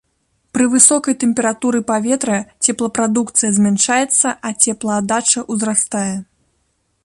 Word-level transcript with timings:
Пры 0.57 0.65
высокай 0.75 1.15
тэмпературы 1.23 1.81
паветра 1.91 2.37
цеплапрадукцыя 2.73 3.51
змяншаецца, 3.57 4.27
а 4.49 4.55
цеплааддача 4.65 5.39
ўзрастае. 5.57 6.11